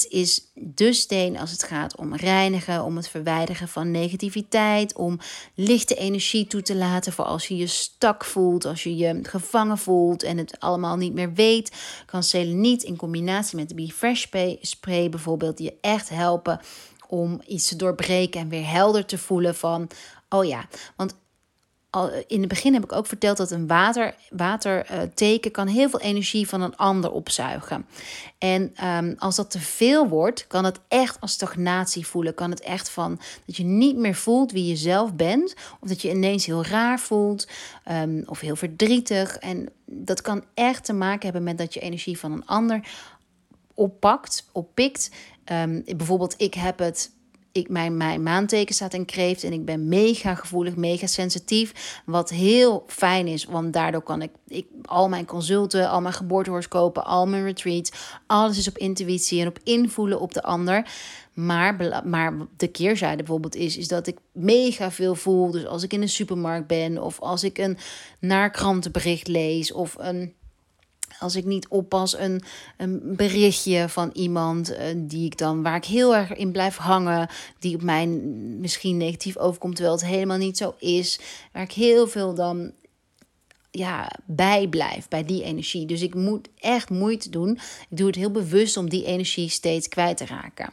[0.10, 5.20] is de steen als het gaat om reinigen, om het verwijderen van negativiteit, om
[5.54, 9.78] lichte energie toe te laten voor als je je stak voelt, als je je gevangen
[9.78, 11.72] voelt en het allemaal niet meer weet.
[12.06, 16.60] Kan Seleniet in combinatie met de Be Fresh spray, spray bijvoorbeeld je echt helpen
[17.08, 19.88] om iets te doorbreken en weer helder te voelen van,
[20.30, 21.16] oh ja, want
[22.28, 26.48] in het begin heb ik ook verteld dat een water, waterteken kan heel veel energie
[26.48, 27.86] van een ander opzuigen.
[28.38, 32.34] En ehm, als dat te veel wordt, kan het echt als stagnatie voelen.
[32.34, 35.56] Kan het echt van dat je niet meer voelt wie je zelf bent.
[35.80, 37.48] Of dat je ineens heel raar voelt
[37.92, 39.38] um, of heel verdrietig.
[39.38, 42.88] En dat kan echt te maken hebben met dat je energie van een ander
[43.74, 45.12] oppakt, oppikt.
[45.52, 47.12] Um, bijvoorbeeld, ik heb het
[47.56, 52.02] ik, mijn, mijn maanteken staat in kreeft en ik ben mega gevoelig, mega sensitief.
[52.06, 57.06] Wat heel fijn is, want daardoor kan ik, ik al mijn consulten, al mijn geboortehoroscopen,
[57.06, 57.92] al mijn retreats,
[58.28, 60.90] alles is op intuïtie en op invoelen op de ander.
[61.34, 65.52] Maar, maar de keerzijde bijvoorbeeld is, is dat ik mega veel voel.
[65.52, 67.78] Dus als ik in de supermarkt ben of als ik een
[68.20, 70.34] naar krantenbericht lees of een
[71.20, 72.42] als ik niet oppas, een,
[72.78, 77.30] een berichtje van iemand uh, die ik dan, waar ik heel erg in blijf hangen,
[77.60, 78.08] die op mij
[78.60, 81.20] misschien negatief overkomt, terwijl het helemaal niet zo is.
[81.52, 82.72] Waar ik heel veel dan
[83.72, 85.86] ja, bij blijf, bij die energie.
[85.86, 87.52] Dus ik moet echt moeite doen.
[87.90, 90.70] Ik doe het heel bewust om die energie steeds kwijt te raken.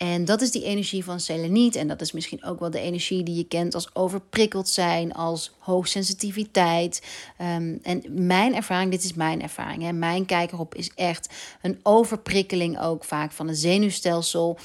[0.00, 1.76] En dat is die energie van seleniet.
[1.76, 5.52] En dat is misschien ook wel de energie die je kent als overprikkeld zijn, als
[5.58, 7.02] hoogsensitiviteit.
[7.40, 11.28] Um, en mijn ervaring, dit is mijn ervaring, hè, mijn kijk erop is echt
[11.62, 14.58] een overprikkeling ook vaak van het zenuwstelsel.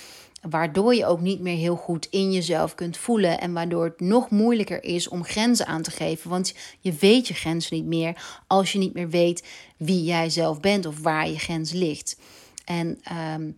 [0.49, 3.39] Waardoor je ook niet meer heel goed in jezelf kunt voelen.
[3.39, 6.29] En waardoor het nog moeilijker is om grenzen aan te geven.
[6.29, 9.43] Want je weet je grenzen niet meer als je niet meer weet
[9.77, 12.17] wie jij zelf bent of waar je grens ligt.
[12.65, 12.99] En
[13.33, 13.57] um,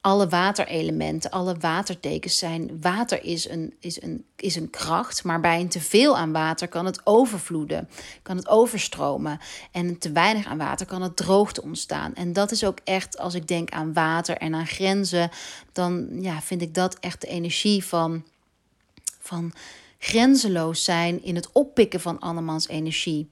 [0.00, 2.80] alle waterelementen, alle watertekens zijn.
[2.80, 6.86] Water is een, is, een, is een kracht, maar bij een teveel aan water kan
[6.86, 7.88] het overvloeden,
[8.22, 9.38] kan het overstromen.
[9.72, 12.14] En te weinig aan water kan het droogte ontstaan.
[12.14, 15.30] En dat is ook echt, als ik denk aan water en aan grenzen,
[15.72, 18.24] dan ja, vind ik dat echt de energie van,
[19.20, 19.52] van
[19.98, 23.30] grenzeloos zijn in het oppikken van andermans energie.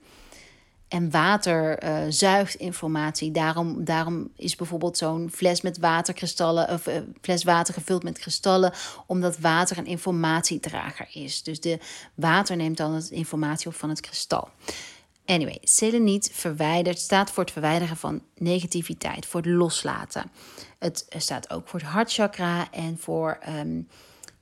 [0.88, 3.30] En water uh, zuigt informatie.
[3.30, 8.72] Daarom, daarom is bijvoorbeeld zo'n fles met waterkristallen, of uh, fles water gevuld met kristallen,
[9.06, 11.42] omdat water een informatiedrager is.
[11.42, 11.78] Dus de
[12.14, 14.48] water neemt dan het informatie op van het kristal.
[15.24, 20.30] Anyway, seleniet verwijdert, staat voor het verwijderen van negativiteit, voor het loslaten.
[20.78, 23.88] Het staat ook voor het hartchakra en voor um,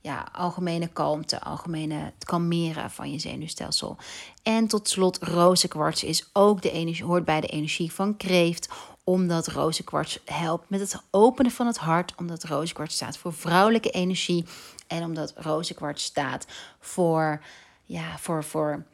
[0.05, 3.97] ja, algemene kalmte, algemene het kalmeren van je zenuwstelsel.
[4.43, 8.69] En tot slot, rozenkwarts is ook de energie, hoort bij de energie van kreeft,
[9.03, 14.45] omdat rozenkwarts helpt met het openen van het hart, omdat rozenkwarts staat voor vrouwelijke energie
[14.87, 16.45] en omdat rozenkwarts staat
[16.79, 17.41] voor,
[17.85, 18.85] ja, voor, voor,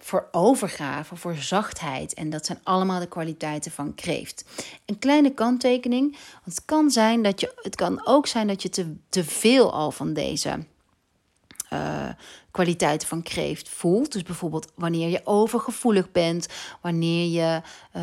[0.00, 2.14] voor overgave, voor zachtheid.
[2.14, 4.44] En dat zijn allemaal de kwaliteiten van kreeft.
[4.84, 8.68] Een kleine kanttekening, want het kan zijn dat je, het kan ook zijn dat je
[8.68, 10.58] te, te veel al van deze
[11.72, 12.08] uh,
[12.50, 14.12] kwaliteiten van kreeft voelt.
[14.12, 16.48] Dus bijvoorbeeld wanneer je overgevoelig bent,
[16.80, 17.62] wanneer je
[17.96, 18.02] uh,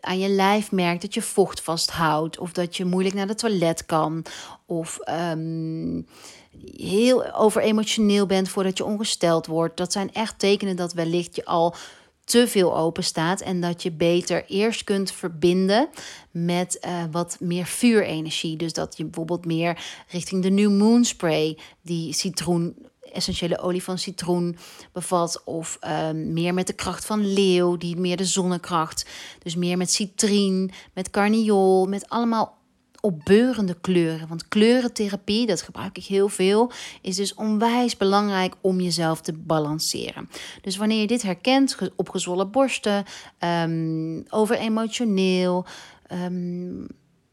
[0.00, 3.86] aan je lijf merkt dat je vocht vasthoudt, of dat je moeilijk naar de toilet
[3.86, 4.24] kan,
[4.66, 4.98] of
[5.30, 6.06] um,
[6.76, 9.76] heel overemotioneel bent voordat je ongesteld wordt.
[9.76, 11.74] Dat zijn echt tekenen dat wellicht je al
[12.24, 15.88] te veel open staat en dat je beter eerst kunt verbinden
[16.30, 18.56] met uh, wat meer vuurenergie.
[18.56, 22.76] Dus dat je bijvoorbeeld meer richting de New Moon Spray, die citroen
[23.14, 24.56] essentiële olie van citroen
[24.92, 25.42] bevat.
[25.44, 29.06] Of ehm, meer met de kracht van leeuw, die meer de zonnekracht.
[29.42, 32.58] Dus meer met citrien, met carniol, met allemaal
[33.04, 34.28] opbeurende kleuren.
[34.28, 40.28] Want kleurentherapie, dat gebruik ik heel veel, is dus onwijs belangrijk om jezelf te balanceren.
[40.60, 43.04] Dus wanneer je dit herkent, opgezwollen borsten,
[43.38, 45.66] um, over emotioneel,
[46.12, 46.86] um,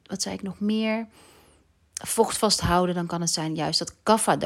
[0.04, 1.08] wat zei ik nog meer?
[2.04, 4.38] vocht vasthouden, dan kan het zijn juist dat kapha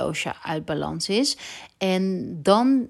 [0.44, 1.38] uit balans is.
[1.78, 2.88] En dan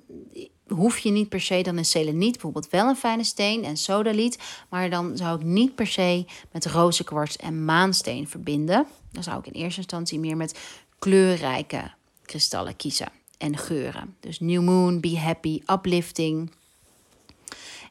[0.68, 4.40] hoef je niet per se, dan is seleniet bijvoorbeeld wel een fijne steen en sodaliet.
[4.70, 8.88] Maar dan zou ik niet per se met rozenkwarts en maansteen verbinden.
[9.12, 10.60] Dan zou ik in eerste instantie meer met
[11.00, 11.92] kleurrijke
[12.26, 14.16] kristallen kiezen en geuren.
[14.20, 16.52] Dus New Moon, Be Happy, Uplifting.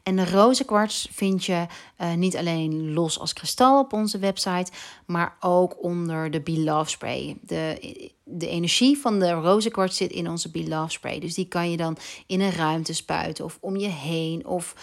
[0.04, 1.66] En de rozenkwarts vind je
[2.00, 4.72] uh, niet alleen los als kristal op onze website,
[5.06, 7.36] maar ook onder de Be Love Spray.
[7.40, 11.20] De, de energie van de rozenkwarts zit in onze Be Love Spray.
[11.20, 14.74] Dus die kan je dan in een ruimte spuiten of om je heen of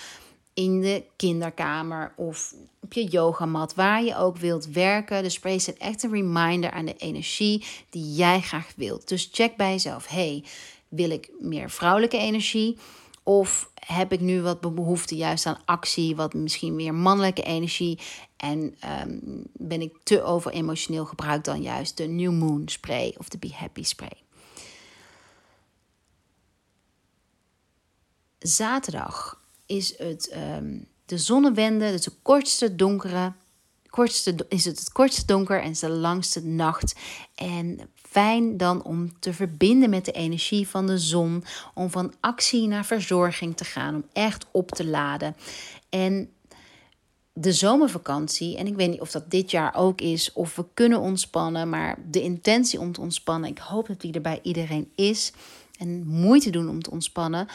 [0.54, 5.24] in de kinderkamer of op je yogamat, waar je ook wilt werken.
[5.24, 9.08] De spray is echt een reminder aan de energie die jij graag wilt.
[9.08, 10.44] Dus check bij jezelf: hey,
[10.88, 12.78] wil ik meer vrouwelijke energie?
[13.24, 18.00] Of heb ik nu wat behoefte juist aan actie, wat misschien meer mannelijke energie?
[18.38, 19.20] En ehm,
[19.54, 23.52] ben ik te over emotioneel gebruikt dan juist de New Moon spray of de Be
[23.54, 24.24] Happy spray?
[28.40, 33.34] Zaterdag is het um, de zonnewende, dus de kortste donkere,
[33.90, 36.96] kortste, is het het kortste donker en is de langste nacht.
[37.36, 41.44] En fijn dan om te verbinden met de energie van de zon,
[41.74, 45.36] om van actie naar verzorging te gaan, om echt op te laden.
[45.90, 46.30] En
[47.34, 51.00] de zomervakantie, en ik weet niet of dat dit jaar ook is, of we kunnen
[51.00, 55.34] ontspannen, maar de intentie om te ontspannen, ik hoop dat die er bij iedereen is.
[55.78, 57.48] En moeite doen om te ontspannen,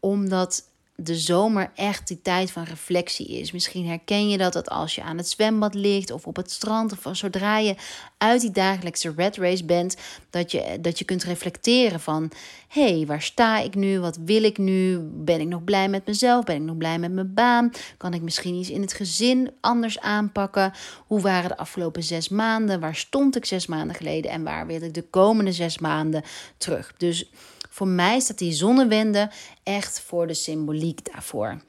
[0.00, 0.64] omdat
[0.96, 3.52] de zomer echt die tijd van reflectie is.
[3.52, 6.92] Misschien herken je dat, dat als je aan het zwembad ligt of op het strand
[6.92, 7.74] of zodra je
[8.18, 9.96] uit die dagelijkse red race bent,
[10.30, 12.30] dat je, dat je kunt reflecteren van
[12.68, 14.00] hé, hey, waar sta ik nu?
[14.00, 14.98] Wat wil ik nu?
[15.00, 16.44] Ben ik nog blij met mezelf?
[16.44, 17.70] Ben ik nog blij met mijn baan?
[17.96, 20.72] Kan ik misschien iets in het gezin anders aanpakken?
[21.06, 22.80] Hoe waren de afgelopen zes maanden?
[22.80, 26.22] Waar stond ik zes maanden geleden en waar wil ik de komende zes maanden
[26.56, 26.94] terug?
[26.96, 27.30] Dus
[27.72, 29.30] voor mij staat die zonnewende
[29.62, 31.60] echt voor de symboliek daarvoor.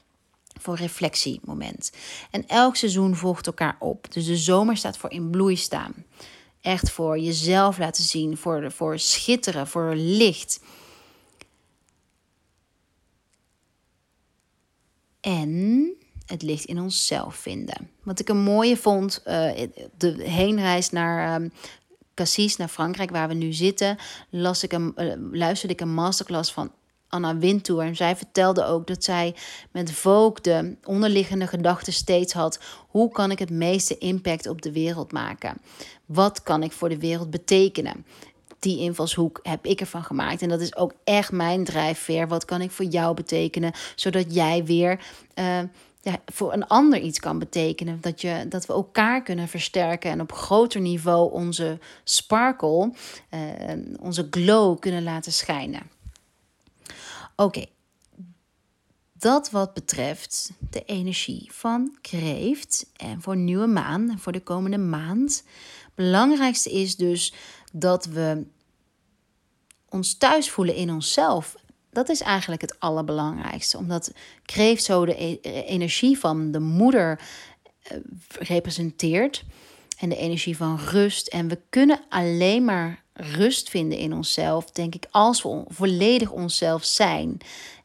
[0.62, 1.92] Voor reflectiemoment.
[2.32, 4.14] En elk seizoen volgt elkaar op.
[4.14, 5.94] Dus de zomer staat voor in bloei staan.
[6.62, 10.60] Echt voor jezelf laten zien, voor, voor schitteren, voor licht.
[15.22, 15.94] En
[16.26, 17.90] het licht in onszelf vinden.
[18.04, 19.52] Wat ik een mooie vond, uh,
[19.98, 21.50] de heenreis naar ehm,
[22.14, 23.98] Cassis naar Frankrijk, waar we nu zitten,
[24.30, 26.72] las ik een, uh, luisterde ik een masterclass van
[27.14, 27.82] Anna Wintour.
[27.82, 29.36] En zij vertelde ook dat zij
[29.72, 34.72] met Vogue de onderliggende gedachte steeds had: hoe kan ik het meeste impact op de
[34.72, 35.58] wereld maken?
[36.06, 38.06] Wat kan ik voor de wereld betekenen?
[38.60, 40.42] Die invalshoek heb ik ervan gemaakt.
[40.42, 42.28] En dat is ook echt mijn drijfveer.
[42.28, 43.74] Wat kan ik voor jou betekenen?
[43.96, 45.00] Zodat jij weer.
[45.36, 45.60] Uh,
[46.26, 48.02] voor een ander iets kan betekenen.
[48.02, 52.94] Dat, je, dat we elkaar kunnen versterken en op groter niveau onze sparkle,
[53.34, 55.82] uh, onze glow kunnen laten schijnen.
[57.36, 57.66] Oké,
[59.14, 64.78] dat wat betreft de energie van kreeft en voor nieuwe maan en voor de komende
[64.78, 65.44] maand.
[65.96, 67.34] Belangrijkste is dus
[67.72, 68.46] dat we
[69.90, 71.56] ons thuis voelen in onszelf
[71.94, 73.78] dat is eigenlijk het allerbelangrijkste.
[73.78, 74.12] Omdat
[74.46, 77.20] kreeft zo de e-, energie van de moeder
[77.92, 77.98] uh,
[78.40, 79.44] representeert.
[79.98, 81.28] En de energie van rust.
[81.28, 86.84] En we kunnen alleen maar rust vinden in onszelf, denk ik, als we volledig onszelf
[86.84, 87.38] zijn.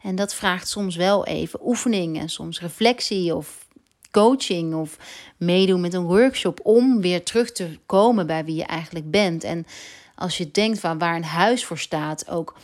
[0.02, 3.66] En dat vraagt soms wel even oefening en soms reflectie of
[4.10, 4.98] coaching of
[5.36, 9.44] meedoen met een workshop om weer terug te komen bij wie je eigenlijk bent.
[9.44, 9.66] En
[10.14, 12.56] als je denkt van waar een huis voor staat, ook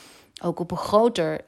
[0.44, 1.40] ook op een groter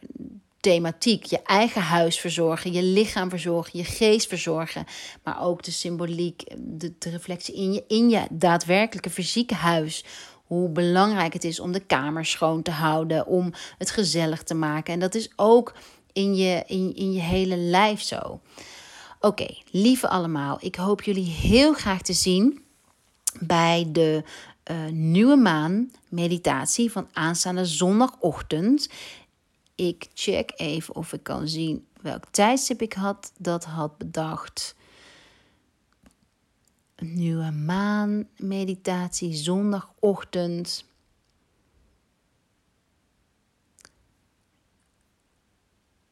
[0.60, 1.24] thematiek.
[1.24, 4.84] Je eigen huis verzorgen, je lichaam verzorgen, je geest verzorgen.
[5.22, 10.04] Maar ook de symboliek, de, reflectie in je, in je daadwerkelijke fysieke huis.
[10.44, 14.94] Hoe belangrijk het is om de kamer schoon te houden, om het gezellig te maken.
[14.94, 15.74] En dat is ook
[16.12, 18.40] in je, in, in je hele lijf zo.
[19.20, 22.64] Oké, lieve allemaal, ik hoop jullie heel graag te zien
[23.40, 24.22] bij de
[24.70, 28.88] uh, nieuwe maan meditatie van aanstaande zondagochtend.
[29.74, 34.74] Ik check even of ik kan zien welk tijdstip ik had dat had bedacht.
[36.96, 40.84] Nieuwe maan meditatie zondagochtend.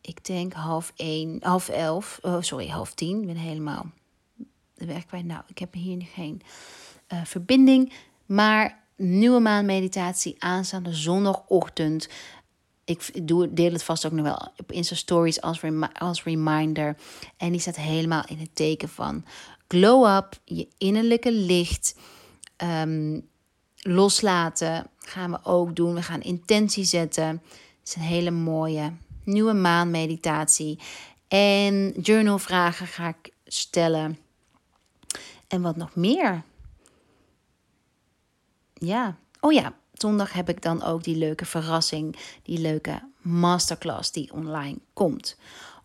[0.00, 3.20] Ik denk half één, half elf, oh sorry, half tien.
[3.20, 3.90] Ik ben helemaal
[4.74, 5.24] de weg kwijt.
[5.24, 6.42] Nou, ik heb hier geen
[7.12, 7.92] uh, verbinding.
[8.26, 12.08] Maar nieuwe maanmeditatie aanstaande zondagochtend.
[12.84, 15.60] Ik doe, deel het vast ook nog wel op Insta Stories als,
[15.92, 16.96] als reminder.
[17.36, 19.24] En die staat helemaal in het teken van
[19.68, 21.96] glow up, je innerlijke licht
[22.56, 23.20] ehm,
[23.76, 24.86] loslaten.
[24.98, 25.94] Gaan we ook doen.
[25.94, 27.28] We gaan intentie zetten.
[27.28, 28.92] Het is een hele mooie,
[29.24, 30.78] nieuwe maanmeditatie.
[31.28, 34.18] En journalvragen ga ik stellen.
[35.48, 36.42] En wat nog meer?
[38.84, 39.16] Ja.
[39.40, 44.78] Oh ja, zondag heb ik dan ook die leuke verrassing, die leuke masterclass die online
[44.92, 45.36] komt.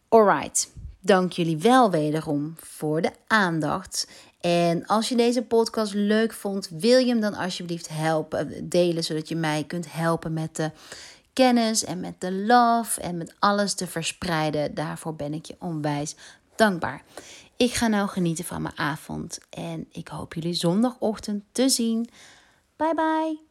[0.08, 4.08] Alright, dank jullie wel wederom voor de aandacht.
[4.40, 9.30] En als je deze podcast leuk vond, wil je hem dan alsjeblieft helpen delen, zodat
[9.30, 10.72] je mij kunt helpen met de
[11.34, 14.74] kennis en met de love en met alles te verspreiden.
[14.74, 16.16] Daarvoor ben ik je onwijs
[16.56, 17.04] dankbaar.
[17.58, 22.10] Ik ga nou genieten van mijn avond en ik hoop jullie zondagochtend te zien.
[22.80, 23.49] Bye bye.